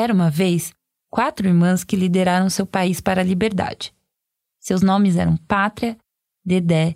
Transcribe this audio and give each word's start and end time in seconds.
Era 0.00 0.14
uma 0.14 0.30
vez 0.30 0.72
quatro 1.10 1.46
irmãs 1.46 1.84
que 1.84 1.94
lideraram 1.94 2.48
seu 2.48 2.64
país 2.64 3.02
para 3.02 3.20
a 3.20 3.24
liberdade. 3.24 3.92
Seus 4.58 4.80
nomes 4.80 5.14
eram 5.14 5.36
Pátria, 5.36 5.94
Dedé, 6.42 6.94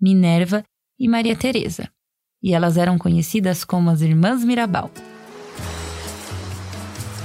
Minerva 0.00 0.62
e 0.96 1.08
Maria 1.08 1.34
Teresa, 1.34 1.90
e 2.40 2.54
elas 2.54 2.76
eram 2.76 2.96
conhecidas 2.96 3.64
como 3.64 3.90
as 3.90 4.02
Irmãs 4.02 4.44
Mirabal. 4.44 4.88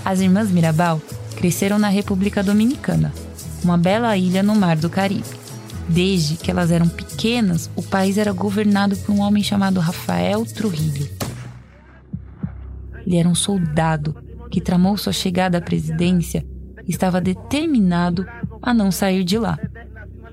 As 0.03 0.19
Irmãs 0.19 0.49
Mirabal 0.49 0.99
cresceram 1.38 1.77
na 1.77 1.89
República 1.89 2.41
Dominicana, 2.41 3.14
uma 3.64 3.77
bela 3.77 4.17
ilha 4.17 4.41
no 4.41 4.55
Mar 4.55 4.77
do 4.77 4.89
Caribe. 4.89 5.30
Desde 5.88 6.38
que 6.38 6.49
elas 6.49 6.71
eram 6.71 6.89
pequenas, 6.89 7.69
o 7.75 7.83
país 7.83 8.17
era 8.17 8.31
governado 8.31 8.97
por 8.97 9.14
um 9.14 9.19
homem 9.19 9.43
chamado 9.43 9.80
Rafael 9.80 10.43
Trujillo. 10.43 11.08
Ele 13.05 13.17
era 13.17 13.30
um 13.30 13.36
soldado 13.36 14.27
que 14.50 14.61
tramou 14.61 14.97
sua 14.97 15.14
chegada 15.14 15.58
à 15.58 15.61
presidência, 15.61 16.45
estava 16.88 17.22
determinado 17.22 18.25
a 18.61 18.73
não 18.73 18.92
sair 18.92 19.23
de 19.23 19.38
lá. 19.38 19.58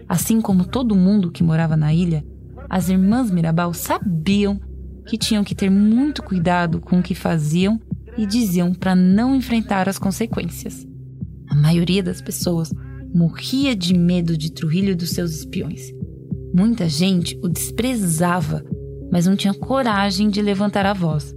Assim 0.09 0.41
como 0.41 0.65
todo 0.65 0.95
mundo 0.95 1.31
que 1.31 1.43
morava 1.43 1.77
na 1.77 1.93
ilha, 1.93 2.25
as 2.69 2.89
irmãs 2.89 3.31
Mirabal 3.31 3.75
sabiam 3.75 4.61
que 5.07 5.17
tinham 5.17 5.45
que 5.45 5.55
ter 5.55 5.71
muito 5.71 6.23
cuidado 6.23 6.81
com 6.81 6.99
o 6.99 7.03
que 7.03 7.15
faziam 7.15 7.81
e 8.17 8.27
diziam 8.27 8.73
para 8.73 8.95
não 8.95 9.35
enfrentar 9.35 9.89
as 9.89 9.99
consequências. 9.99 10.87
A 11.49 11.55
maioria 11.55 12.03
das 12.03 12.21
pessoas 12.21 12.73
morria 13.15 13.75
de 13.75 13.97
medo 13.97 14.37
de 14.37 14.51
Trujillo 14.51 14.91
e 14.91 14.95
dos 14.95 15.11
seus 15.11 15.33
espiões. 15.33 15.93
Muita 16.53 16.89
gente 16.89 17.39
o 17.43 17.49
desprezava, 17.49 18.65
mas 19.11 19.27
não 19.27 19.37
tinha 19.37 19.55
coragem 19.55 20.29
de 20.29 20.43
levantar 20.43 20.87
a 20.87 20.93
voz. 20.93 21.35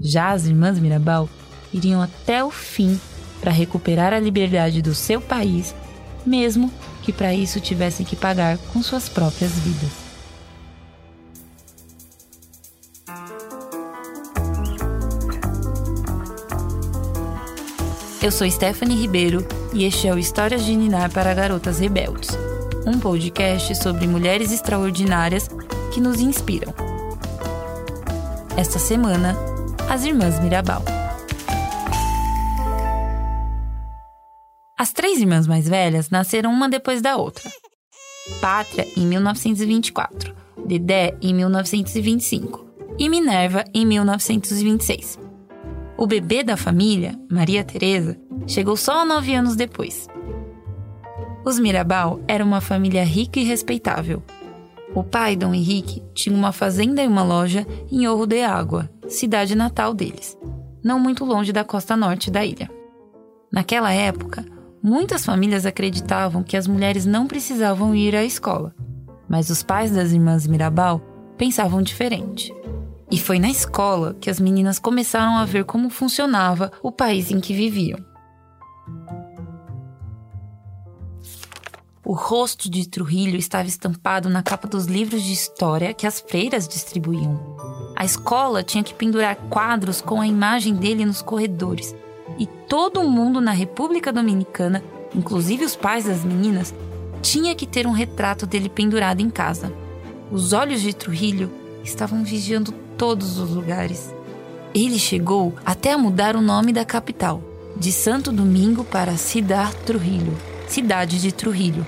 Já 0.00 0.32
as 0.32 0.46
irmãs 0.46 0.78
Mirabal 0.78 1.28
iriam 1.74 2.00
até 2.00 2.42
o 2.42 2.50
fim 2.50 2.98
para 3.40 3.50
recuperar 3.50 4.14
a 4.14 4.20
liberdade 4.20 4.80
do 4.80 4.94
seu 4.94 5.20
país, 5.20 5.74
mesmo 6.24 6.72
que 7.02 7.12
para 7.12 7.34
isso 7.34 7.60
tivessem 7.60 8.06
que 8.06 8.16
pagar 8.16 8.56
com 8.72 8.82
suas 8.82 9.08
próprias 9.08 9.52
vidas. 9.52 10.04
Eu 18.22 18.32
sou 18.32 18.50
Stephanie 18.50 18.96
Ribeiro 18.96 19.46
e 19.74 19.84
este 19.84 20.08
é 20.08 20.14
o 20.14 20.18
Histórias 20.18 20.64
de 20.64 20.74
Ninar 20.74 21.12
para 21.12 21.34
Garotas 21.34 21.78
Rebeldes, 21.78 22.30
um 22.86 22.98
podcast 22.98 23.74
sobre 23.82 24.06
mulheres 24.06 24.50
extraordinárias 24.50 25.46
que 25.92 26.00
nos 26.00 26.20
inspiram. 26.20 26.72
Esta 28.56 28.78
semana, 28.78 29.36
as 29.90 30.04
Irmãs 30.04 30.40
Mirabal. 30.40 30.93
As 34.84 34.92
três 34.92 35.18
irmãs 35.18 35.46
mais 35.46 35.66
velhas 35.66 36.10
nasceram 36.10 36.52
uma 36.52 36.68
depois 36.68 37.00
da 37.00 37.16
outra. 37.16 37.50
Pátria 38.38 38.86
em 38.94 39.06
1924, 39.06 40.36
Dedé 40.66 41.16
em 41.22 41.32
1925 41.32 42.66
e 42.98 43.08
Minerva 43.08 43.64
em 43.72 43.86
1926. 43.86 45.18
O 45.96 46.06
bebê 46.06 46.44
da 46.44 46.54
família, 46.54 47.18
Maria 47.30 47.64
Teresa, 47.64 48.20
chegou 48.46 48.76
só 48.76 49.06
nove 49.06 49.34
anos 49.34 49.56
depois. 49.56 50.06
Os 51.46 51.58
Mirabal 51.58 52.20
eram 52.28 52.44
uma 52.44 52.60
família 52.60 53.04
rica 53.04 53.40
e 53.40 53.44
respeitável. 53.44 54.22
O 54.94 55.02
pai, 55.02 55.34
Dom 55.34 55.54
Henrique, 55.54 56.02
tinha 56.12 56.36
uma 56.36 56.52
fazenda 56.52 57.02
e 57.02 57.08
uma 57.08 57.24
loja 57.24 57.66
em 57.90 58.06
Orro 58.06 58.26
de 58.26 58.42
Água, 58.42 58.90
cidade 59.08 59.54
natal 59.54 59.94
deles, 59.94 60.36
não 60.84 61.00
muito 61.00 61.24
longe 61.24 61.54
da 61.54 61.64
costa 61.64 61.96
norte 61.96 62.30
da 62.30 62.44
ilha. 62.44 62.70
Naquela 63.50 63.90
época, 63.90 64.44
Muitas 64.86 65.24
famílias 65.24 65.64
acreditavam 65.64 66.42
que 66.42 66.58
as 66.58 66.66
mulheres 66.66 67.06
não 67.06 67.26
precisavam 67.26 67.94
ir 67.94 68.14
à 68.14 68.22
escola, 68.22 68.74
mas 69.26 69.48
os 69.48 69.62
pais 69.62 69.90
das 69.90 70.12
irmãs 70.12 70.46
Mirabal 70.46 71.00
pensavam 71.38 71.80
diferente. 71.80 72.54
E 73.10 73.18
foi 73.18 73.38
na 73.38 73.48
escola 73.48 74.14
que 74.20 74.28
as 74.28 74.38
meninas 74.38 74.78
começaram 74.78 75.38
a 75.38 75.46
ver 75.46 75.64
como 75.64 75.88
funcionava 75.88 76.70
o 76.82 76.92
país 76.92 77.30
em 77.30 77.40
que 77.40 77.54
viviam. 77.54 77.98
O 82.04 82.12
rosto 82.12 82.70
de 82.70 82.86
Trujillo 82.86 83.38
estava 83.38 83.66
estampado 83.66 84.28
na 84.28 84.42
capa 84.42 84.68
dos 84.68 84.84
livros 84.84 85.22
de 85.22 85.32
história 85.32 85.94
que 85.94 86.06
as 86.06 86.20
freiras 86.20 86.68
distribuíam. 86.68 87.56
A 87.96 88.04
escola 88.04 88.62
tinha 88.62 88.84
que 88.84 88.92
pendurar 88.92 89.36
quadros 89.48 90.02
com 90.02 90.20
a 90.20 90.26
imagem 90.26 90.74
dele 90.74 91.06
nos 91.06 91.22
corredores 91.22 91.96
e 92.38 92.46
todo 92.46 93.04
mundo 93.04 93.40
na 93.40 93.52
República 93.52 94.12
Dominicana, 94.12 94.82
inclusive 95.14 95.64
os 95.64 95.76
pais 95.76 96.04
das 96.04 96.24
meninas, 96.24 96.74
tinha 97.22 97.54
que 97.54 97.66
ter 97.66 97.86
um 97.86 97.92
retrato 97.92 98.46
dele 98.46 98.68
pendurado 98.68 99.20
em 99.20 99.30
casa. 99.30 99.72
Os 100.30 100.52
olhos 100.52 100.80
de 100.80 100.92
Trujillo 100.92 101.50
estavam 101.82 102.24
vigiando 102.24 102.72
todos 102.98 103.38
os 103.38 103.50
lugares. 103.50 104.14
Ele 104.74 104.98
chegou 104.98 105.54
até 105.64 105.92
a 105.92 105.98
mudar 105.98 106.36
o 106.36 106.40
nome 106.40 106.72
da 106.72 106.84
capital, 106.84 107.42
de 107.76 107.92
Santo 107.92 108.32
Domingo 108.32 108.84
para 108.84 109.16
Cidad 109.16 109.72
Trujillo, 109.86 110.36
cidade 110.66 111.20
de 111.20 111.32
Trujillo. 111.32 111.86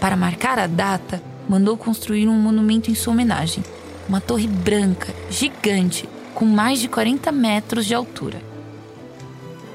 Para 0.00 0.16
marcar 0.16 0.58
a 0.58 0.66
data, 0.66 1.22
mandou 1.48 1.76
construir 1.76 2.28
um 2.28 2.38
monumento 2.38 2.90
em 2.90 2.94
sua 2.94 3.12
homenagem, 3.12 3.62
uma 4.08 4.20
torre 4.20 4.46
branca, 4.46 5.12
gigante, 5.28 6.08
com 6.34 6.44
mais 6.44 6.80
de 6.80 6.88
40 6.88 7.30
metros 7.32 7.84
de 7.84 7.94
altura. 7.94 8.49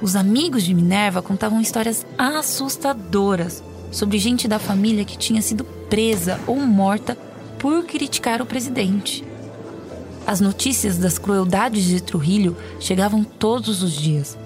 Os 0.06 0.16
amigos 0.16 0.62
de 0.62 0.72
Minerva 0.72 1.20
contavam 1.20 1.60
histórias 1.60 2.06
assustadoras 2.16 3.64
sobre 3.92 4.20
gente 4.20 4.48
da 4.48 4.60
família 4.60 5.04
que 5.04 5.18
tinha 5.18 5.42
sido 5.42 5.64
presa 5.90 6.40
ou 6.46 6.58
morta 6.58 7.18
por 7.58 7.84
criticar 7.86 8.40
o 8.40 8.46
presidente. 8.46 9.26
As 10.28 10.40
notícias 10.40 11.00
das 11.00 11.18
crueldades 11.18 11.86
de 11.86 12.04
Trujillo 12.04 12.56
chegavam 12.80 13.24
todos 13.24 13.82
os 13.82 13.94
dias. 13.94 14.38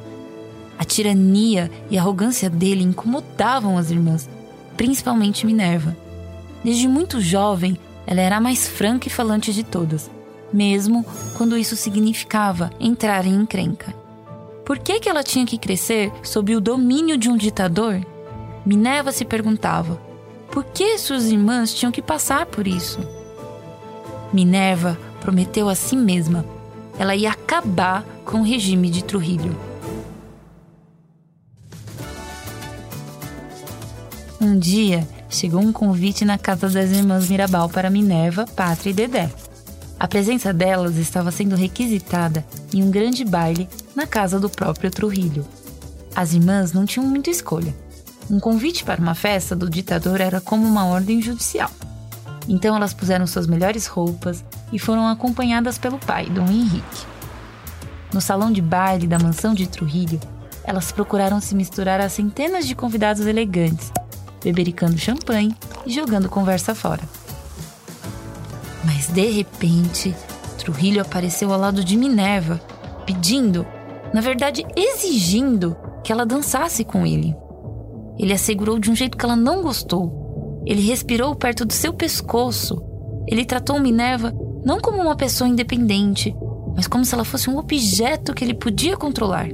A 0.77 0.85
tirania 0.85 1.69
e 1.91 1.97
a 1.97 2.01
arrogância 2.01 2.49
dele 2.49 2.85
incomodavam 2.85 3.77
as 3.77 3.91
irmãs, 3.91 4.29
principalmente 4.77 5.45
Minerva. 5.45 5.93
Desde 6.63 6.87
muito 6.87 7.19
jovem, 7.19 7.77
ela 8.07 8.21
era 8.21 8.37
a 8.37 8.41
mais 8.41 8.65
franca 8.65 9.09
e 9.09 9.11
falante 9.11 9.53
de 9.53 9.65
todas, 9.65 10.09
mesmo 10.53 11.05
quando 11.35 11.57
isso 11.57 11.75
significava 11.75 12.71
entrar 12.79 13.25
em 13.25 13.35
encrenca. 13.35 13.98
Por 14.69 14.77
que, 14.77 14.99
que 14.99 15.09
ela 15.09 15.23
tinha 15.23 15.47
que 15.47 15.57
crescer 15.57 16.11
sob 16.21 16.55
o 16.55 16.61
domínio 16.61 17.17
de 17.17 17.27
um 17.27 17.35
ditador? 17.35 18.05
Minerva 18.63 19.11
se 19.11 19.25
perguntava: 19.25 19.99
por 20.51 20.63
que 20.63 20.95
suas 20.99 21.25
irmãs 21.25 21.73
tinham 21.73 21.91
que 21.91 22.03
passar 22.03 22.45
por 22.45 22.67
isso? 22.67 22.99
Minerva 24.31 24.95
prometeu 25.21 25.69
a 25.69 25.73
si 25.73 25.95
mesma: 25.95 26.45
ela 26.99 27.15
ia 27.15 27.31
acabar 27.31 28.05
com 28.23 28.41
o 28.41 28.43
regime 28.43 28.91
de 28.91 29.03
Trujillo. 29.03 29.59
Um 34.39 34.55
dia, 34.59 35.07
chegou 35.31 35.61
um 35.61 35.73
convite 35.73 36.23
na 36.23 36.37
casa 36.37 36.69
das 36.69 36.91
irmãs 36.91 37.27
Mirabal 37.27 37.69
para 37.69 37.89
Minerva, 37.89 38.45
Pátria 38.45 38.91
e 38.91 38.93
Dedé. 38.93 39.31
A 39.99 40.07
presença 40.07 40.53
delas 40.53 40.95
estava 40.95 41.31
sendo 41.31 41.55
requisitada 41.55 42.45
em 42.71 42.83
um 42.83 42.91
grande 42.91 43.25
baile 43.25 43.67
na 43.95 44.07
casa 44.07 44.39
do 44.39 44.49
próprio 44.49 44.91
Trujillo. 44.91 45.45
As 46.15 46.33
irmãs 46.33 46.73
não 46.73 46.85
tinham 46.85 47.07
muita 47.07 47.29
escolha. 47.29 47.75
Um 48.29 48.39
convite 48.39 48.83
para 48.83 49.01
uma 49.01 49.15
festa 49.15 49.55
do 49.55 49.69
ditador 49.69 50.21
era 50.21 50.39
como 50.39 50.67
uma 50.67 50.85
ordem 50.85 51.21
judicial. 51.21 51.71
Então 52.47 52.75
elas 52.75 52.93
puseram 52.93 53.27
suas 53.27 53.47
melhores 53.47 53.87
roupas 53.87 54.43
e 54.71 54.79
foram 54.79 55.07
acompanhadas 55.07 55.77
pelo 55.77 55.99
pai, 55.99 56.25
Dom 56.25 56.47
Henrique. 56.47 57.05
No 58.13 58.19
salão 58.19 58.51
de 58.51 58.61
baile 58.61 59.07
da 59.07 59.19
mansão 59.19 59.53
de 59.53 59.67
Trujillo, 59.67 60.19
elas 60.63 60.91
procuraram 60.91 61.39
se 61.39 61.55
misturar 61.55 62.01
a 62.01 62.09
centenas 62.09 62.67
de 62.67 62.75
convidados 62.75 63.25
elegantes, 63.25 63.91
bebericando 64.43 64.97
champanhe 64.97 65.55
e 65.85 65.91
jogando 65.91 66.29
conversa 66.29 66.73
fora. 66.73 67.01
Mas 68.83 69.07
de 69.07 69.29
repente, 69.29 70.15
Trujillo 70.57 71.01
apareceu 71.01 71.53
ao 71.53 71.59
lado 71.59 71.83
de 71.83 71.95
Minerva, 71.95 72.59
pedindo, 73.05 73.65
na 74.13 74.21
verdade 74.21 74.65
exigindo, 74.75 75.75
que 76.03 76.11
ela 76.11 76.25
dançasse 76.25 76.83
com 76.83 77.05
ele. 77.05 77.35
Ele 78.17 78.33
assegurou 78.33 78.79
de 78.79 78.91
um 78.91 78.95
jeito 78.95 79.17
que 79.17 79.25
ela 79.25 79.35
não 79.35 79.61
gostou. 79.61 80.61
Ele 80.65 80.81
respirou 80.81 81.35
perto 81.35 81.65
do 81.65 81.73
seu 81.73 81.93
pescoço. 81.93 82.81
Ele 83.27 83.45
tratou 83.45 83.79
Minerva 83.79 84.33
não 84.63 84.79
como 84.79 85.01
uma 85.01 85.15
pessoa 85.15 85.47
independente, 85.47 86.35
mas 86.75 86.87
como 86.87 87.05
se 87.05 87.13
ela 87.13 87.23
fosse 87.23 87.49
um 87.49 87.57
objeto 87.57 88.33
que 88.33 88.43
ele 88.43 88.53
podia 88.53 88.97
controlar. 88.97 89.49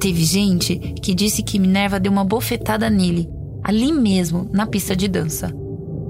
Teve 0.00 0.24
gente 0.24 0.76
que 1.00 1.14
disse 1.14 1.42
que 1.42 1.58
Minerva 1.58 2.00
deu 2.00 2.10
uma 2.10 2.24
bofetada 2.24 2.90
nele, 2.90 3.30
ali 3.62 3.92
mesmo, 3.92 4.48
na 4.52 4.66
pista 4.66 4.96
de 4.96 5.06
dança. 5.06 5.54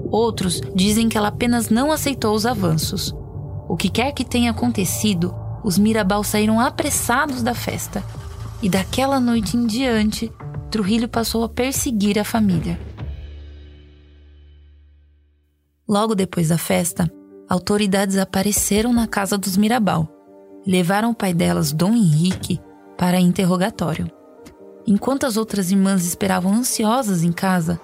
Outros 0.09 0.61
dizem 0.73 1.09
que 1.09 1.17
ela 1.17 1.27
apenas 1.27 1.69
não 1.69 1.91
aceitou 1.91 2.33
os 2.33 2.45
avanços. 2.45 3.13
O 3.67 3.75
que 3.75 3.89
quer 3.89 4.11
que 4.11 4.23
tenha 4.23 4.51
acontecido, 4.51 5.33
os 5.63 5.77
Mirabal 5.77 6.23
saíram 6.23 6.59
apressados 6.59 7.41
da 7.41 7.55
festa. 7.55 8.03
E 8.61 8.69
daquela 8.69 9.19
noite 9.19 9.57
em 9.57 9.65
diante, 9.65 10.31
Trujillo 10.69 11.07
passou 11.07 11.43
a 11.43 11.49
perseguir 11.49 12.19
a 12.19 12.23
família. 12.23 12.79
Logo 15.87 16.15
depois 16.15 16.49
da 16.49 16.57
festa, 16.57 17.11
autoridades 17.47 18.17
apareceram 18.17 18.93
na 18.93 19.05
casa 19.07 19.37
dos 19.37 19.57
Mirabal. 19.57 20.07
Levaram 20.65 21.11
o 21.11 21.15
pai 21.15 21.33
delas, 21.33 21.71
Dom 21.71 21.93
Henrique, 21.93 22.59
para 22.97 23.19
interrogatório. 23.19 24.09
Enquanto 24.87 25.25
as 25.25 25.37
outras 25.37 25.71
irmãs 25.71 26.05
esperavam 26.05 26.53
ansiosas 26.53 27.23
em 27.23 27.31
casa, 27.31 27.79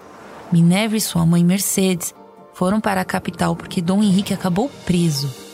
Minerva 0.52 0.96
e 0.98 1.02
sua 1.02 1.26
mãe 1.26 1.44
Mercedes 1.44 2.14
foram 2.54 2.82
para 2.82 3.02
a 3.02 3.06
capital 3.06 3.56
porque 3.56 3.82
Dom 3.82 4.02
Henrique 4.02 4.34
acabou 4.34 4.70
preso. 4.86 5.49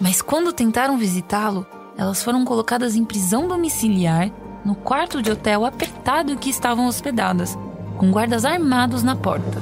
Mas 0.00 0.22
quando 0.22 0.52
tentaram 0.52 0.96
visitá-lo, 0.96 1.66
elas 1.96 2.22
foram 2.22 2.44
colocadas 2.44 2.94
em 2.94 3.04
prisão 3.04 3.48
domiciliar 3.48 4.30
no 4.64 4.74
quarto 4.74 5.20
de 5.20 5.30
hotel 5.30 5.64
apertado 5.64 6.32
em 6.32 6.36
que 6.36 6.50
estavam 6.50 6.86
hospedadas, 6.86 7.58
com 7.96 8.10
guardas 8.10 8.44
armados 8.44 9.02
na 9.02 9.16
porta. 9.16 9.60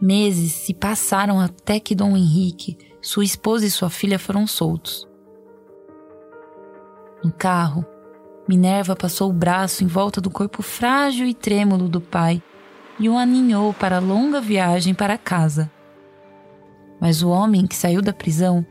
Meses 0.00 0.52
se 0.52 0.72
passaram 0.72 1.40
até 1.40 1.80
que 1.80 1.94
Dom 1.94 2.16
Henrique, 2.16 2.78
sua 3.00 3.24
esposa 3.24 3.66
e 3.66 3.70
sua 3.70 3.90
filha 3.90 4.18
foram 4.18 4.46
soltos. 4.46 5.06
No 7.24 7.32
carro, 7.32 7.84
Minerva 8.48 8.94
passou 8.94 9.30
o 9.30 9.32
braço 9.32 9.82
em 9.82 9.86
volta 9.86 10.20
do 10.20 10.30
corpo 10.30 10.62
frágil 10.62 11.26
e 11.26 11.34
trêmulo 11.34 11.88
do 11.88 12.00
pai 12.00 12.42
e 12.98 13.08
o 13.08 13.16
aninhou 13.16 13.74
para 13.74 13.96
a 13.96 14.00
longa 14.00 14.40
viagem 14.40 14.94
para 14.94 15.18
casa. 15.18 15.70
Mas 17.00 17.22
o 17.22 17.28
homem 17.28 17.66
que 17.66 17.76
saiu 17.76 18.00
da 18.00 18.12
prisão 18.12 18.64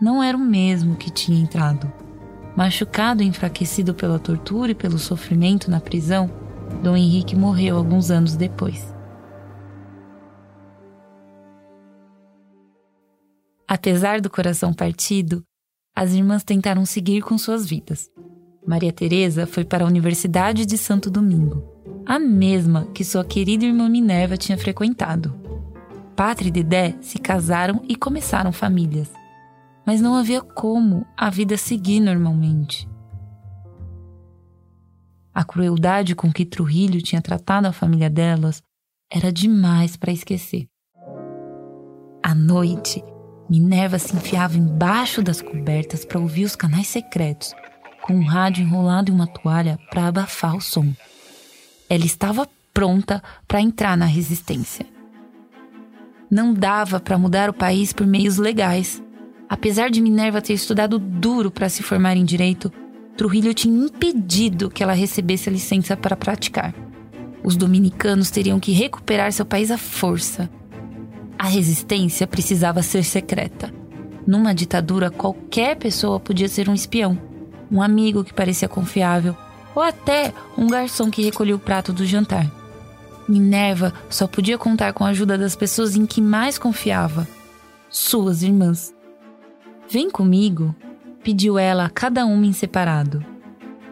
não 0.00 0.22
era 0.22 0.36
o 0.36 0.40
mesmo 0.40 0.96
que 0.96 1.10
tinha 1.10 1.40
entrado. 1.40 1.92
Machucado 2.56 3.22
e 3.22 3.26
enfraquecido 3.26 3.94
pela 3.94 4.18
tortura 4.18 4.72
e 4.72 4.74
pelo 4.74 4.98
sofrimento 4.98 5.70
na 5.70 5.80
prisão, 5.80 6.30
Dom 6.82 6.96
Henrique 6.96 7.36
morreu 7.36 7.76
alguns 7.76 8.10
anos 8.10 8.36
depois. 8.36 8.94
Apesar 13.68 14.20
do 14.20 14.28
coração 14.28 14.72
partido, 14.72 15.44
as 15.94 16.12
irmãs 16.12 16.42
tentaram 16.42 16.84
seguir 16.84 17.22
com 17.22 17.38
suas 17.38 17.66
vidas. 17.66 18.08
Maria 18.66 18.92
Teresa 18.92 19.46
foi 19.46 19.64
para 19.64 19.84
a 19.84 19.86
Universidade 19.86 20.66
de 20.66 20.76
Santo 20.76 21.10
Domingo, 21.10 21.62
a 22.04 22.18
mesma 22.18 22.86
que 22.92 23.04
sua 23.04 23.24
querida 23.24 23.64
irmã 23.64 23.88
Minerva 23.88 24.36
tinha 24.36 24.58
frequentado. 24.58 25.49
Pátria 26.20 26.48
e 26.48 26.52
Dedé 26.52 26.98
se 27.00 27.18
casaram 27.18 27.82
e 27.88 27.96
começaram 27.96 28.52
famílias. 28.52 29.10
Mas 29.86 30.02
não 30.02 30.14
havia 30.14 30.42
como 30.42 31.06
a 31.16 31.30
vida 31.30 31.56
seguir 31.56 31.98
normalmente. 31.98 32.86
A 35.32 35.42
crueldade 35.42 36.14
com 36.14 36.30
que 36.30 36.44
Trujillo 36.44 37.00
tinha 37.00 37.22
tratado 37.22 37.68
a 37.68 37.72
família 37.72 38.10
delas 38.10 38.62
era 39.10 39.32
demais 39.32 39.96
para 39.96 40.12
esquecer. 40.12 40.66
À 42.22 42.34
noite, 42.34 43.02
Minerva 43.48 43.98
se 43.98 44.14
enfiava 44.14 44.58
embaixo 44.58 45.22
das 45.22 45.40
cobertas 45.40 46.04
para 46.04 46.20
ouvir 46.20 46.44
os 46.44 46.54
canais 46.54 46.88
secretos, 46.88 47.54
com 48.02 48.12
um 48.12 48.26
rádio 48.26 48.62
enrolado 48.62 49.10
em 49.10 49.14
uma 49.14 49.26
toalha 49.26 49.78
para 49.88 50.08
abafar 50.08 50.54
o 50.54 50.60
som. 50.60 50.92
Ela 51.88 52.04
estava 52.04 52.46
pronta 52.74 53.22
para 53.48 53.62
entrar 53.62 53.96
na 53.96 54.04
resistência. 54.04 54.99
Não 56.30 56.54
dava 56.54 57.00
para 57.00 57.18
mudar 57.18 57.50
o 57.50 57.54
país 57.54 57.92
por 57.92 58.06
meios 58.06 58.36
legais. 58.36 59.02
Apesar 59.48 59.90
de 59.90 60.00
Minerva 60.00 60.40
ter 60.40 60.52
estudado 60.52 60.96
duro 60.96 61.50
para 61.50 61.68
se 61.68 61.82
formar 61.82 62.16
em 62.16 62.24
direito, 62.24 62.72
Trujillo 63.16 63.52
tinha 63.52 63.86
impedido 63.86 64.70
que 64.70 64.80
ela 64.80 64.92
recebesse 64.92 65.48
a 65.48 65.52
licença 65.52 65.96
para 65.96 66.14
praticar. 66.14 66.72
Os 67.42 67.56
dominicanos 67.56 68.30
teriam 68.30 68.60
que 68.60 68.70
recuperar 68.70 69.32
seu 69.32 69.44
país 69.44 69.72
à 69.72 69.76
força. 69.76 70.48
A 71.36 71.48
resistência 71.48 72.28
precisava 72.28 72.80
ser 72.80 73.02
secreta. 73.02 73.74
Numa 74.24 74.54
ditadura, 74.54 75.10
qualquer 75.10 75.76
pessoa 75.76 76.20
podia 76.20 76.48
ser 76.48 76.68
um 76.68 76.74
espião, 76.74 77.18
um 77.72 77.82
amigo 77.82 78.22
que 78.22 78.32
parecia 78.32 78.68
confiável 78.68 79.36
ou 79.74 79.82
até 79.82 80.32
um 80.56 80.68
garçom 80.68 81.10
que 81.10 81.22
recolhia 81.22 81.56
o 81.56 81.58
prato 81.58 81.92
do 81.92 82.06
jantar. 82.06 82.59
Minerva 83.30 83.94
só 84.08 84.26
podia 84.26 84.58
contar 84.58 84.92
com 84.92 85.04
a 85.04 85.10
ajuda 85.10 85.38
das 85.38 85.54
pessoas 85.54 85.94
em 85.94 86.04
que 86.04 86.20
mais 86.20 86.58
confiava, 86.58 87.28
suas 87.88 88.42
irmãs. 88.42 88.92
Vem 89.88 90.10
comigo, 90.10 90.74
pediu 91.22 91.58
ela 91.58 91.84
a 91.84 91.90
cada 91.90 92.26
uma 92.26 92.44
em 92.44 92.52
separado. 92.52 93.24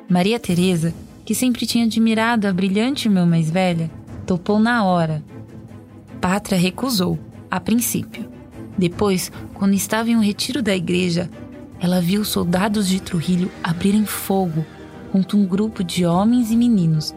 Maria 0.09 0.41
Teresa, 0.41 0.93
que 1.25 1.35
sempre 1.35 1.67
tinha 1.67 1.85
admirado 1.85 2.49
a 2.49 2.53
brilhante 2.53 3.07
irmã 3.07 3.25
mais 3.25 3.49
velha, 3.51 3.91
topou 4.27 4.59
na 4.59 4.85
hora. 4.85 5.23
Pátria 6.21 6.59
recusou 6.59 7.19
a 7.51 7.61
princípio. 7.61 8.29
Depois, 8.77 9.31
quando 9.55 9.75
estava 9.75 10.11
em 10.11 10.17
um 10.17 10.23
retiro 10.23 10.63
da 10.63 10.75
igreja, 10.75 11.31
ela 11.81 12.01
viu 12.01 12.25
soldados 12.25 12.89
de 12.89 13.01
Trujillo 13.01 13.51
abrirem 13.63 14.05
fogo 14.05 14.65
contra 15.13 15.37
um 15.37 15.47
grupo 15.47 15.85
de 15.85 16.05
homens 16.05 16.51
e 16.51 16.57
meninos, 16.57 17.15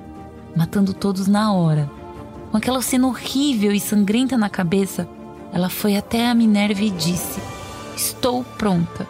matando 0.56 0.94
todos 0.94 1.28
na 1.28 1.54
hora. 1.54 2.01
Com 2.52 2.58
aquela 2.58 2.82
cena 2.82 3.08
horrível 3.08 3.72
e 3.72 3.80
sangrenta 3.80 4.38
na 4.38 4.50
cabeça, 4.50 5.08
ela 5.54 5.70
foi 5.70 5.96
até 5.96 6.28
a 6.28 6.36
Minerva 6.36 6.82
e 6.82 6.90
disse: 6.90 7.40
Estou 7.96 8.44
pronta. 8.44 9.08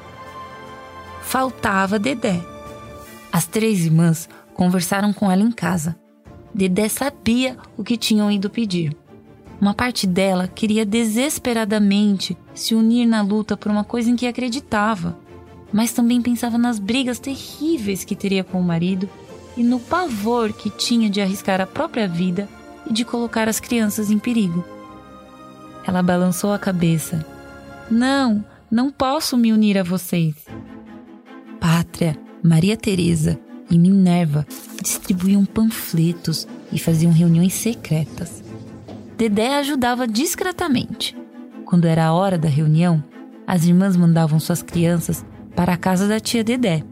Faltava 1.24 1.98
Dedé. 1.98 2.39
As 3.31 3.48
três 3.48 3.83
irmãs 3.83 4.29
conversaram 4.53 5.12
com 5.12 5.31
ela 5.31 5.41
em 5.41 5.51
casa. 5.51 5.95
Dedé 6.53 6.88
sabia 6.88 7.57
o 7.75 7.83
que 7.83 7.98
tinham 7.98 8.31
ido 8.31 8.48
pedir. 8.48 8.95
Uma 9.60 9.74
parte 9.74 10.05
dela 10.05 10.48
queria 10.48 10.86
desesperadamente 10.86 12.38
se 12.53 12.75
unir 12.75 13.07
na 13.07 13.24
luta 13.24 13.57
por 13.57 13.71
uma 13.71 13.83
coisa 13.83 14.12
em 14.12 14.15
que 14.15 14.27
acreditava, 14.27 15.17
mas 15.74 15.93
também 15.93 16.21
pensava 16.21 16.60
nas 16.60 16.77
brigas 16.77 17.17
terríveis 17.17 18.03
que 18.03 18.15
teria 18.15 18.43
com 18.43 18.60
o 18.60 18.63
marido 18.63 19.10
e 19.57 19.63
no 19.63 19.79
pavor 19.79 20.53
que 20.53 20.69
tinha 20.69 21.10
de 21.10 21.21
arriscar 21.21 21.60
a 21.60 21.65
própria 21.65 22.07
vida 22.07 22.48
e 22.89 22.93
de 22.93 23.05
colocar 23.05 23.47
as 23.47 23.59
crianças 23.59 24.09
em 24.09 24.19
perigo. 24.19 24.63
Ela 25.85 26.01
balançou 26.01 26.53
a 26.53 26.59
cabeça. 26.59 27.25
Não, 27.89 28.43
não 28.69 28.91
posso 28.91 29.38
me 29.38 29.51
unir 29.51 29.77
a 29.77 29.83
vocês. 29.83 30.35
Pátria, 31.59 32.17
Maria 32.43 32.77
Teresa 32.77 33.39
e 33.69 33.77
Minerva 33.77 34.45
distribuíam 34.81 35.45
panfletos 35.45 36.47
e 36.71 36.79
faziam 36.79 37.11
reuniões 37.11 37.53
secretas. 37.53 38.43
Dedé 39.17 39.55
ajudava 39.59 40.07
discretamente. 40.07 41.15
Quando 41.65 41.85
era 41.85 42.05
a 42.05 42.13
hora 42.13 42.38
da 42.38 42.50
reunião, 42.50 43.03
as 43.45 43.65
irmãs 43.65 43.95
mandavam 43.95 44.39
suas 44.39 44.63
crianças 44.63 45.25
para 45.55 45.73
a 45.73 45.77
casa 45.77 46.07
da 46.07 46.19
tia 46.19 46.43
Dedé. 46.43 46.83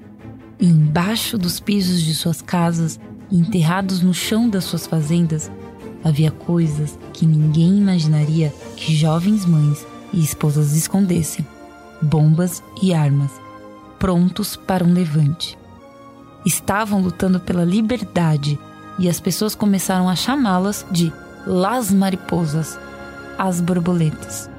E 0.60 0.66
embaixo 0.66 1.38
dos 1.38 1.60
pisos 1.60 2.02
de 2.02 2.14
suas 2.14 2.42
casas, 2.42 3.00
enterrados 3.32 4.02
no 4.02 4.14
chão 4.14 4.50
das 4.50 4.66
suas 4.66 4.86
fazendas, 4.86 5.52
havia 6.04 6.32
coisas 6.32 6.98
que 7.14 7.26
ninguém 7.26 7.78
imaginaria 7.78 8.54
que 8.76 8.96
jovens 8.96 9.46
mães 9.46 9.86
e 10.14 10.24
esposas 10.24 10.74
escondessem 10.74 11.46
bombas 12.02 12.64
e 12.82 12.94
armas, 12.94 13.32
prontos 13.98 14.56
para 14.56 14.84
um 14.84 14.94
levante. 14.94 15.58
Estavam 16.46 17.02
lutando 17.02 17.40
pela 17.40 17.64
liberdade 17.64 18.58
e 18.98 19.10
as 19.10 19.20
pessoas 19.20 19.56
começaram 19.56 20.10
a 20.10 20.16
chamá-las 20.16 20.86
de 20.92 21.12
Las 21.46 21.92
Mariposas, 21.92 22.80
as 23.38 23.60
borboletas. 23.62 24.50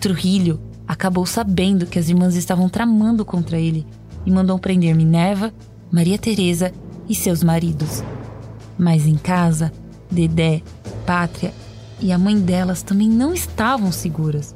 Trujillo 0.00 0.60
acabou 0.88 1.26
sabendo 1.26 1.86
que 1.86 1.98
as 1.98 2.08
irmãs 2.08 2.34
estavam 2.34 2.68
tramando 2.68 3.24
contra 3.24 3.58
ele 3.58 3.86
e 4.24 4.30
mandou 4.30 4.58
prender 4.58 4.94
Minerva, 4.94 5.52
Maria 5.92 6.16
Teresa 6.16 6.72
e 7.08 7.14
seus 7.16 7.42
maridos. 7.42 8.02
Mas 8.78 9.06
em 9.06 9.16
casa, 9.16 9.72
Dedé, 10.08 10.62
Pátria 11.04 11.52
e 12.00 12.12
a 12.12 12.18
mãe 12.18 12.38
delas 12.38 12.82
também 12.82 13.08
não 13.08 13.34
estavam 13.34 13.90
seguras. 13.90 14.54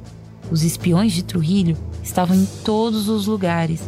Os 0.49 0.63
espiões 0.63 1.11
de 1.11 1.23
Trujillo 1.23 1.75
estavam 2.01 2.37
em 2.37 2.45
todos 2.63 3.09
os 3.09 3.27
lugares. 3.27 3.81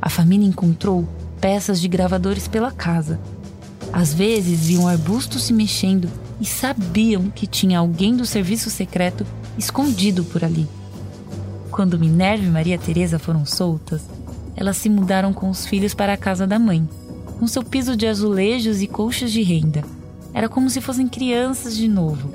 A 0.00 0.08
família 0.08 0.46
encontrou 0.46 1.08
peças 1.40 1.80
de 1.80 1.88
gravadores 1.88 2.46
pela 2.46 2.70
casa. 2.70 3.18
Às 3.92 4.14
vezes 4.14 4.66
viam 4.66 4.86
arbustos 4.86 5.44
se 5.44 5.52
mexendo 5.52 6.08
e 6.40 6.44
sabiam 6.44 7.30
que 7.30 7.46
tinha 7.46 7.80
alguém 7.80 8.16
do 8.16 8.24
serviço 8.24 8.70
secreto 8.70 9.26
escondido 9.58 10.22
por 10.22 10.44
ali. 10.44 10.68
Quando 11.70 11.98
Minerva 11.98 12.44
e 12.44 12.50
Maria 12.50 12.78
Teresa 12.78 13.18
foram 13.18 13.44
soltas, 13.44 14.02
elas 14.56 14.78
se 14.78 14.88
mudaram 14.88 15.32
com 15.32 15.50
os 15.50 15.66
filhos 15.66 15.94
para 15.94 16.14
a 16.14 16.16
casa 16.16 16.46
da 16.46 16.58
mãe, 16.58 16.88
com 17.38 17.46
seu 17.46 17.62
piso 17.62 17.96
de 17.96 18.06
azulejos 18.06 18.80
e 18.80 18.86
colchas 18.86 19.30
de 19.30 19.42
renda. 19.42 19.84
Era 20.32 20.48
como 20.48 20.70
se 20.70 20.80
fossem 20.80 21.06
crianças 21.06 21.76
de 21.76 21.86
novo, 21.86 22.32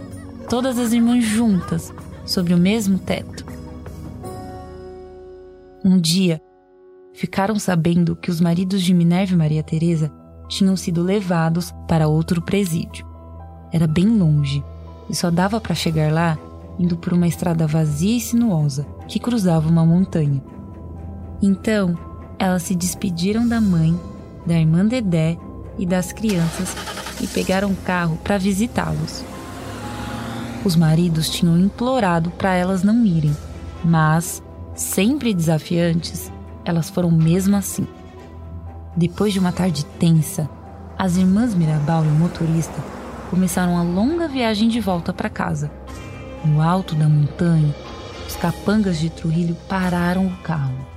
todas 0.50 0.78
as 0.78 0.94
irmãs 0.94 1.24
juntas, 1.24 1.92
sob 2.26 2.54
o 2.54 2.58
mesmo 2.58 3.00
teto. 3.00 3.46
Um 5.84 6.00
dia, 6.00 6.40
ficaram 7.14 7.58
sabendo 7.58 8.16
que 8.16 8.30
os 8.30 8.40
maridos 8.40 8.84
de 8.84 8.94
Minerva 8.94 9.34
e 9.34 9.38
Maria 9.38 9.64
Teresa 9.64 10.12
tinham 10.48 10.76
sido 10.76 11.02
levados 11.02 11.74
para 11.88 12.08
outro 12.08 12.42
presídio. 12.42 13.06
Era 13.72 13.88
bem 13.88 14.06
longe 14.08 14.64
e 15.10 15.16
só 15.16 15.32
dava 15.32 15.60
para 15.60 15.74
chegar 15.74 16.12
lá 16.12 16.38
indo 16.78 16.98
por 16.98 17.14
uma 17.14 17.28
estrada 17.28 17.68
vazia 17.68 18.18
e 18.18 18.22
sinuosa 18.22 18.86
que 19.08 19.20
cruzava 19.20 19.70
uma 19.70 19.86
montanha. 19.86 20.42
Então, 21.42 21.98
elas 22.42 22.64
se 22.64 22.74
despediram 22.74 23.48
da 23.48 23.62
mãe, 23.62 23.98
da 24.48 24.56
irmã 24.56 24.84
Dedé 24.84 25.38
e 25.78 25.86
das 25.86 26.12
crianças 26.12 26.76
e 27.22 27.28
pegaram 27.28 27.70
um 27.70 27.76
carro 27.76 28.18
para 28.24 28.40
visitá-los. 28.40 29.24
Os 30.66 30.76
maridos 30.76 31.30
tinham 31.30 31.56
implorado 31.60 32.32
para 32.32 32.56
elas 32.56 32.82
não 32.82 33.06
irem, 33.06 33.38
mas, 33.86 34.42
sempre 34.74 35.36
desafiantes, 35.36 36.32
elas 36.66 36.90
foram 36.90 37.12
mesmo 37.12 37.56
assim. 37.56 37.86
Depois 38.98 39.32
de 39.32 39.38
uma 39.38 39.52
tarde 39.52 39.86
tensa, 40.00 40.50
as 40.98 41.18
irmãs 41.18 41.54
Mirabal 41.54 42.04
e 42.04 42.08
o 42.08 42.12
motorista 42.12 42.82
começaram 43.30 43.78
a 43.78 43.84
longa 43.84 44.28
viagem 44.28 44.68
de 44.68 44.80
volta 44.80 45.14
para 45.14 45.30
casa. 45.30 45.72
No 46.44 46.60
alto 46.60 46.96
da 46.96 47.08
montanha, 47.08 47.76
os 48.28 48.36
capangas 48.36 48.98
de 48.98 49.12
Trujillo 49.12 49.56
pararam 49.70 50.26
o 50.26 50.38
carro. 50.38 50.91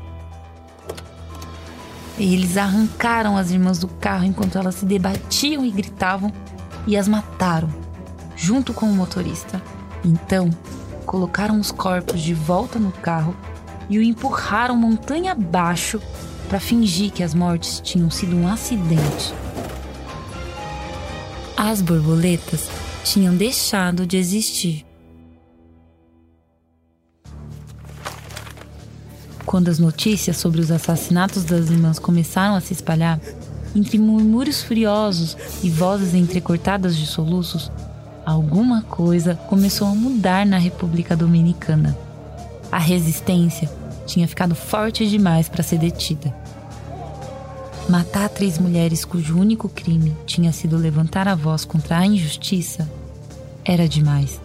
Eles 2.19 2.57
arrancaram 2.57 3.37
as 3.37 3.51
irmãs 3.51 3.79
do 3.79 3.89
carro 3.89 4.25
enquanto 4.25 4.57
elas 4.57 4.77
se 4.77 4.85
debatiam 4.85 5.65
e 5.65 5.71
gritavam 5.71 6.33
e 6.87 6.97
as 6.97 7.09
mataram, 7.09 7.69
junto 8.37 8.73
com 8.73 8.87
o 8.87 8.95
motorista. 8.95 9.61
Então, 10.05 10.51
colocaram 11.05 11.59
os 11.59 11.73
corpos 11.73 12.21
de 12.21 12.33
volta 12.33 12.79
no 12.79 12.93
carro 12.93 13.35
e 13.89 13.99
o 13.99 14.03
empurraram 14.03 14.77
montanha 14.77 15.33
abaixo 15.33 16.01
para 16.49 16.61
fingir 16.61 17.11
que 17.11 17.23
as 17.23 17.35
mortes 17.35 17.81
tinham 17.81 18.11
sido 18.11 18.37
um 18.37 18.47
acidente. 18.47 19.35
As 21.57 21.81
borboletas 21.81 22.69
tinham 23.03 23.37
deixado 23.37 24.07
de 24.07 24.17
existir. 24.17 24.85
Quando 29.55 29.69
as 29.69 29.79
notícias 29.79 30.39
sobre 30.39 30.61
os 30.61 30.73
assassinatos 30.73 31.45
das 31.45 31.71
irmãs 31.71 32.01
começaram 32.01 32.57
a 32.57 32.61
se 32.61 32.73
espalhar, 32.73 33.21
entre 33.73 33.99
murmúrios 33.99 34.65
furiosos 34.65 35.37
e 35.63 35.71
vozes 35.71 36.13
entrecortadas 36.13 36.97
de 36.97 37.07
soluços, 37.07 37.71
alguma 38.27 38.83
coisa 38.83 39.37
começou 39.49 39.87
a 39.87 39.95
mudar 39.95 40.45
na 40.45 40.59
República 40.59 41.15
Dominicana. 41.15 41.97
A 42.73 42.81
resistência 42.81 43.71
tinha 44.05 44.27
ficado 44.27 44.57
forte 44.57 45.09
demais 45.09 45.49
para 45.49 45.63
ser 45.63 45.79
detida. 45.79 46.35
Matar 47.89 48.31
três 48.31 48.59
mulheres 48.59 49.05
cujo 49.05 49.39
único 49.39 49.69
crime 49.69 50.17
tinha 50.27 50.53
sido 50.53 50.77
levantar 50.77 51.29
a 51.29 51.37
voz 51.37 51.65
contra 51.65 51.99
a 51.99 52.05
injustiça 52.05 52.91
era 53.65 53.89
demais. 53.89 54.41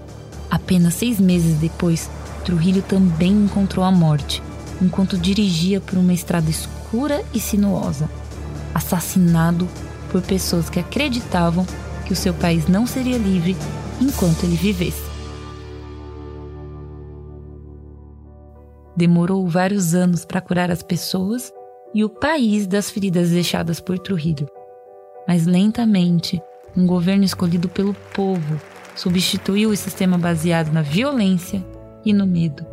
Apenas 0.51 0.93
seis 0.93 1.19
meses 1.19 1.57
depois, 1.57 2.07
Trujillo 2.45 2.83
também 2.83 3.31
encontrou 3.31 3.83
a 3.83 3.91
morte 3.91 4.39
enquanto 4.81 5.17
dirigia 5.17 5.81
por 5.81 5.97
uma 5.97 6.13
estrada 6.13 6.49
escura 6.49 7.23
e 7.33 7.39
sinuosa, 7.39 8.09
assassinado 8.73 9.67
por 10.11 10.21
pessoas 10.21 10.69
que 10.69 10.79
acreditavam 10.79 11.65
que 12.05 12.13
o 12.13 12.15
seu 12.15 12.33
país 12.33 12.67
não 12.67 12.87
seria 12.87 13.17
livre 13.17 13.55
enquanto 14.01 14.43
ele 14.43 14.55
vivesse. 14.55 15.09
Demorou 18.95 19.47
vários 19.47 19.93
anos 19.95 20.25
para 20.25 20.41
curar 20.41 20.69
as 20.71 20.83
pessoas 20.83 21.53
e 21.93 22.03
o 22.03 22.09
país 22.09 22.67
das 22.67 22.89
feridas 22.89 23.29
deixadas 23.29 23.79
por 23.79 23.97
Trujillo. 23.97 24.47
Mas 25.27 25.45
lentamente, 25.45 26.41
um 26.75 26.85
governo 26.85 27.23
escolhido 27.23 27.69
pelo 27.69 27.93
povo 28.13 28.59
substituiu 28.95 29.69
o 29.69 29.75
sistema 29.75 30.17
baseado 30.17 30.71
na 30.71 30.81
violência 30.81 31.63
e 32.03 32.11
no 32.11 32.27
medo. 32.27 32.65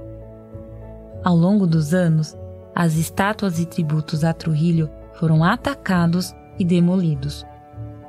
Ao 1.27 1.35
longo 1.35 1.67
dos 1.67 1.93
anos, 1.93 2.37
as 2.73 2.95
estátuas 2.95 3.59
e 3.59 3.67
tributos 3.67 4.23
a 4.23 4.33
Trujillo 4.33 4.89
foram 5.15 5.43
atacados 5.43 6.33
e 6.57 6.65
demolidos. 6.65 7.45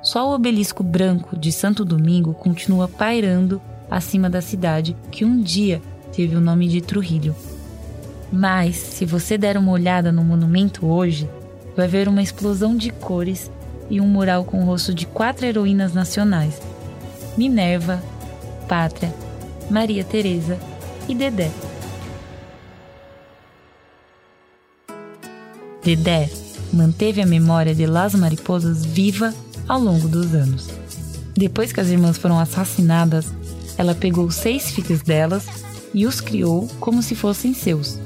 Só 0.04 0.30
o 0.30 0.36
obelisco 0.36 0.84
branco 0.84 1.36
de 1.36 1.52
Santo 1.52 1.84
Domingo 1.84 2.36
continua 2.36 2.88
pairando 2.88 3.60
acima 3.90 4.30
da 4.30 4.40
cidade 4.40 4.96
que 5.10 5.26
um 5.26 5.42
dia 5.42 5.82
teve 6.12 6.36
o 6.36 6.40
nome 6.40 6.68
de 6.68 6.80
Trujillo. 6.80 7.36
Mas, 8.32 8.76
se 8.76 9.04
você 9.04 9.36
der 9.36 9.58
uma 9.58 9.72
olhada 9.72 10.12
no 10.12 10.24
monumento 10.24 10.86
hoje, 10.86 11.28
vai 11.76 11.88
ver 11.88 12.08
uma 12.08 12.22
explosão 12.22 12.78
de 12.78 12.92
cores 12.92 13.52
e 13.90 14.00
um 14.00 14.06
mural 14.06 14.46
com 14.46 14.62
o 14.62 14.66
rosto 14.66 14.94
de 14.94 15.08
quatro 15.08 15.44
heroínas 15.44 15.92
nacionais: 15.92 16.62
Minerva, 17.36 18.00
Pátria, 18.70 19.12
Maria 19.72 20.04
Teresa 20.04 20.60
e 21.10 21.16
Dedé. 21.16 21.50
Dedé 25.88 26.30
manteve 26.74 27.22
a 27.22 27.26
memória 27.26 27.74
de 27.74 27.86
Las 27.86 28.14
Mariposas 28.14 28.86
viva 28.86 29.34
ao 29.70 29.80
longo 29.80 30.06
dos 30.10 30.34
anos. 30.34 30.68
Depois 31.34 31.72
que 31.72 31.80
as 31.80 31.88
irmãs 31.88 32.18
foram 32.18 32.38
assassinadas, 32.38 33.28
ela 33.78 33.96
pegou 33.96 34.30
seis 34.30 34.70
filhos 34.70 35.02
delas 35.02 35.46
e 35.94 36.06
os 36.06 36.20
criou 36.20 36.68
como 36.82 37.02
se 37.02 37.16
fossem 37.16 37.54
seus. 37.54 37.98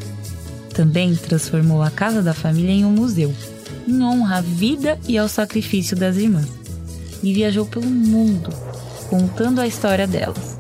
Também 0.75 1.15
transformou 1.15 1.81
a 1.81 1.89
casa 1.89 2.21
da 2.21 2.35
família 2.35 2.71
em 2.71 2.85
um 2.85 2.91
museu, 2.91 3.33
em 3.87 4.03
honra 4.03 4.37
à 4.37 4.41
vida 4.41 4.99
e 5.07 5.17
ao 5.17 5.27
sacrifício 5.27 5.97
das 5.97 6.17
irmãs. 6.17 6.49
E 7.23 7.33
viajou 7.33 7.65
pelo 7.65 7.87
mundo, 7.87 8.51
contando 9.09 9.59
a 9.59 9.65
história 9.65 10.05
delas. 10.05 10.59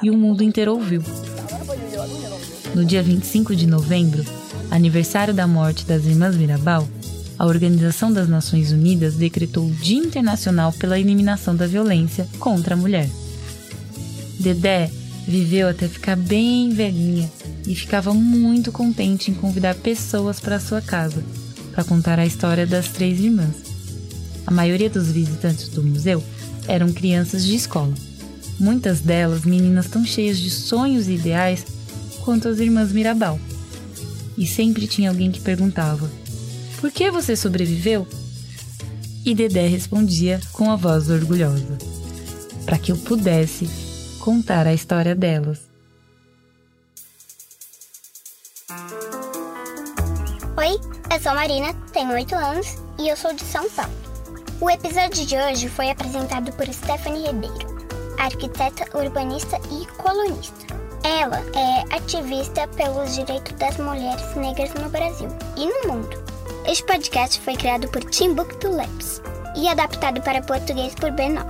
E 0.00 0.08
o 0.08 0.16
mundo 0.16 0.44
inteiro 0.44 0.74
ouviu. 0.74 1.02
No 2.76 2.84
dia 2.84 3.02
25 3.02 3.56
de 3.56 3.66
novembro, 3.66 4.24
aniversário 4.74 5.34
da 5.34 5.46
morte 5.46 5.84
das 5.84 6.06
irmãs 6.06 6.34
Mirabal, 6.34 6.88
a 7.38 7.44
Organização 7.44 8.10
das 8.10 8.26
Nações 8.26 8.72
Unidas 8.72 9.14
decretou 9.14 9.66
o 9.66 9.70
Dia 9.70 9.98
Internacional 9.98 10.72
pela 10.72 10.98
Eliminação 10.98 11.54
da 11.54 11.66
Violência 11.66 12.26
contra 12.38 12.74
a 12.74 12.76
Mulher. 12.76 13.08
Dedé 14.40 14.90
viveu 15.28 15.68
até 15.68 15.86
ficar 15.86 16.16
bem 16.16 16.70
velhinha 16.70 17.30
e 17.66 17.74
ficava 17.74 18.14
muito 18.14 18.72
contente 18.72 19.30
em 19.30 19.34
convidar 19.34 19.74
pessoas 19.74 20.40
para 20.40 20.58
sua 20.58 20.80
casa 20.80 21.22
para 21.70 21.84
contar 21.84 22.18
a 22.18 22.26
história 22.26 22.66
das 22.66 22.88
três 22.88 23.20
irmãs. 23.20 23.54
A 24.46 24.50
maioria 24.50 24.90
dos 24.90 25.10
visitantes 25.10 25.68
do 25.68 25.82
museu 25.82 26.22
eram 26.66 26.92
crianças 26.92 27.44
de 27.44 27.54
escola. 27.54 27.94
Muitas 28.58 29.00
delas 29.00 29.44
meninas 29.44 29.86
tão 29.86 30.04
cheias 30.04 30.38
de 30.38 30.50
sonhos 30.50 31.08
e 31.08 31.12
ideais 31.12 31.64
quanto 32.24 32.48
as 32.48 32.58
irmãs 32.58 32.92
Mirabal 32.92 33.38
e 34.36 34.46
sempre 34.46 34.86
tinha 34.86 35.10
alguém 35.10 35.30
que 35.30 35.40
perguntava: 35.40 36.10
Por 36.80 36.90
que 36.90 37.10
você 37.10 37.36
sobreviveu? 37.36 38.06
E 39.24 39.34
Dedé 39.34 39.66
respondia 39.66 40.40
com 40.52 40.70
a 40.70 40.76
voz 40.76 41.08
orgulhosa: 41.10 41.78
para 42.64 42.78
que 42.78 42.92
eu 42.92 42.96
pudesse 42.96 43.68
contar 44.18 44.66
a 44.66 44.74
história 44.74 45.14
delas. 45.14 45.60
Oi, 50.56 50.78
eu 51.12 51.20
sou 51.20 51.34
Marina, 51.34 51.74
tenho 51.92 52.12
8 52.12 52.34
anos 52.34 52.78
e 52.98 53.08
eu 53.08 53.16
sou 53.16 53.32
de 53.32 53.42
São 53.42 53.68
Paulo. 53.70 53.92
O 54.60 54.70
episódio 54.70 55.26
de 55.26 55.36
hoje 55.36 55.68
foi 55.68 55.90
apresentado 55.90 56.52
por 56.52 56.72
Stephanie 56.72 57.26
Ribeiro, 57.26 57.86
arquiteta, 58.18 58.96
urbanista 58.96 59.60
e 59.72 59.86
colunista. 60.00 60.81
Ela 61.04 61.42
é 61.56 61.96
ativista 61.96 62.68
pelos 62.68 63.14
direitos 63.14 63.52
das 63.54 63.76
mulheres 63.76 64.34
negras 64.36 64.72
no 64.74 64.88
Brasil 64.88 65.28
e 65.56 65.66
no 65.66 65.92
mundo. 65.92 66.22
Este 66.64 66.84
podcast 66.84 67.40
foi 67.40 67.56
criado 67.56 67.88
por 67.88 68.04
Timbuktu 68.04 68.70
Labs 68.70 69.20
e 69.56 69.68
adaptado 69.68 70.22
para 70.22 70.42
português 70.42 70.94
por 70.94 71.10
B9. 71.10 71.44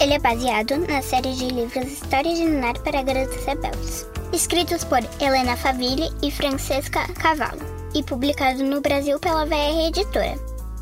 Ele 0.00 0.14
é 0.14 0.18
baseado 0.18 0.76
na 0.88 1.00
série 1.02 1.32
de 1.34 1.48
livros 1.48 1.86
Histórias 1.86 2.36
de 2.36 2.44
Ninar 2.44 2.78
para 2.80 3.02
Garotas 3.02 3.44
Rebeldes, 3.44 4.06
escritos 4.32 4.82
por 4.82 4.98
Helena 5.20 5.56
Favilli 5.56 6.10
e 6.20 6.30
Francesca 6.30 7.06
Cavallo, 7.14 7.62
e 7.94 8.02
publicado 8.02 8.64
no 8.64 8.80
Brasil 8.80 9.20
pela 9.20 9.46
VR 9.46 9.86
Editora. 9.86 10.34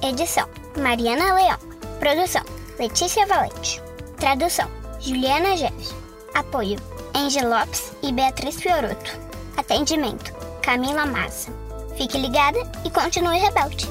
Edição, 0.00 0.48
Mariana 0.80 1.34
Leão. 1.34 1.58
Produção, 1.98 2.44
Letícia 2.78 3.26
Valente. 3.26 3.82
Tradução, 4.16 4.77
Juliana 5.00 5.56
Geves. 5.56 5.94
Apoio, 6.34 6.76
Angel 7.14 7.48
Lopes 7.48 7.92
e 8.02 8.12
Beatriz 8.12 8.60
Fioroto. 8.60 9.10
Atendimento, 9.56 10.32
Camila 10.60 11.06
Massa. 11.06 11.52
Fique 11.96 12.18
ligada 12.18 12.58
e 12.84 12.90
continue 12.90 13.38
rebelde. 13.38 13.86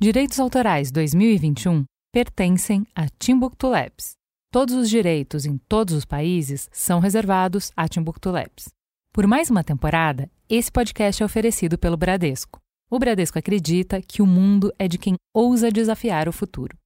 Direitos 0.00 0.40
Autorais 0.40 0.90
2021 0.90 1.84
pertencem 2.12 2.84
a 2.94 3.06
Timbuktu 3.18 3.68
Labs. 3.68 4.14
Todos 4.52 4.74
os 4.74 4.90
direitos 4.90 5.46
em 5.46 5.56
todos 5.68 5.94
os 5.94 6.04
países 6.04 6.68
são 6.72 6.98
reservados 6.98 7.70
a 7.76 7.88
Timbuktu 7.88 8.30
Labs. 8.30 8.70
Por 9.12 9.26
mais 9.26 9.50
uma 9.50 9.62
temporada, 9.62 10.28
esse 10.48 10.70
podcast 10.70 11.22
é 11.22 11.26
oferecido 11.26 11.78
pelo 11.78 11.96
Bradesco. 11.96 12.60
O 12.90 12.98
Bradesco 12.98 13.38
acredita 13.38 14.02
que 14.02 14.20
o 14.20 14.26
mundo 14.26 14.72
é 14.78 14.88
de 14.88 14.98
quem 14.98 15.14
ousa 15.32 15.70
desafiar 15.70 16.28
o 16.28 16.32
futuro 16.32 16.76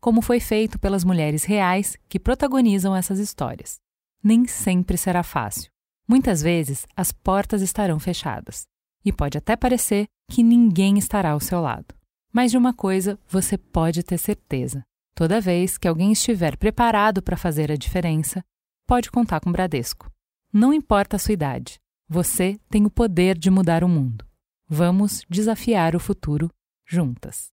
como 0.00 0.22
foi 0.22 0.40
feito 0.40 0.78
pelas 0.78 1.04
mulheres 1.04 1.44
reais 1.44 1.96
que 2.08 2.20
protagonizam 2.20 2.94
essas 2.94 3.18
histórias. 3.18 3.78
Nem 4.22 4.46
sempre 4.46 4.96
será 4.96 5.22
fácil. 5.22 5.70
Muitas 6.06 6.40
vezes 6.40 6.86
as 6.96 7.12
portas 7.12 7.62
estarão 7.62 7.98
fechadas 7.98 8.66
e 9.04 9.12
pode 9.12 9.36
até 9.38 9.56
parecer 9.56 10.06
que 10.30 10.42
ninguém 10.42 10.98
estará 10.98 11.30
ao 11.30 11.40
seu 11.40 11.60
lado. 11.60 11.94
Mas 12.32 12.50
de 12.50 12.58
uma 12.58 12.72
coisa 12.72 13.18
você 13.28 13.56
pode 13.56 14.02
ter 14.02 14.18
certeza: 14.18 14.84
toda 15.14 15.40
vez 15.40 15.76
que 15.78 15.88
alguém 15.88 16.12
estiver 16.12 16.56
preparado 16.56 17.22
para 17.22 17.36
fazer 17.36 17.70
a 17.72 17.76
diferença, 17.76 18.44
pode 18.86 19.10
contar 19.10 19.40
com 19.40 19.50
o 19.50 19.52
Bradesco. 19.52 20.10
Não 20.52 20.72
importa 20.72 21.16
a 21.16 21.18
sua 21.18 21.34
idade, 21.34 21.78
você 22.08 22.58
tem 22.70 22.86
o 22.86 22.90
poder 22.90 23.36
de 23.36 23.50
mudar 23.50 23.84
o 23.84 23.88
mundo. 23.88 24.24
Vamos 24.66 25.22
desafiar 25.28 25.94
o 25.94 26.00
futuro 26.00 26.50
juntas. 26.86 27.48